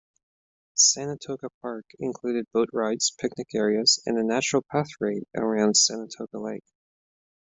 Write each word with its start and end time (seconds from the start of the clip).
Sanatoga 0.73 1.49
Park 1.61 1.85
included 1.99 2.47
boat 2.51 2.69
rides, 2.73 3.11
picnic 3.19 3.49
areas, 3.53 4.01
and 4.07 4.17
a 4.17 4.23
natural 4.23 4.63
pathway 4.63 5.21
around 5.37 5.75
Sanatoga 5.77 6.39
Lake. 6.41 6.65